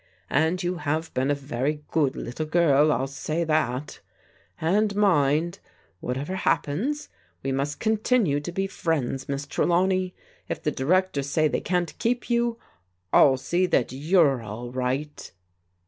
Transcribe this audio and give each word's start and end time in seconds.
And 0.31 0.63
you 0.63 0.77
have 0.77 1.13
been 1.13 1.29
a 1.29 1.35
very 1.35 1.83
good 1.91 2.15
little 2.15 2.47
girl, 2.47 2.87
111 2.87 3.07
say 3.09 3.43
«THE 3.43 3.53
GOOD 3.53 3.53
FRIEND'' 3.53 3.87
221 4.59 4.73
tHat. 4.73 4.77
And 4.89 4.95
mind, 4.95 5.59
whatever 5.99 6.35
happens, 6.37 7.09
we 7.43 7.51
must 7.51 7.79
continue 7.79 8.39
to 8.39 8.51
be 8.51 8.65
friends. 8.65 9.29
Miss 9.29 9.45
Trelawney. 9.45 10.15
If 10.49 10.63
the 10.63 10.71
directors 10.71 11.29
say 11.29 11.47
they 11.47 11.61
can't 11.61 11.93
keep 11.99 12.31
you, 12.31 12.57
I'll 13.13 13.37
see 13.37 13.67
that 13.67 13.91
you're 13.91 14.41
all 14.41 14.71
right." 14.71 15.31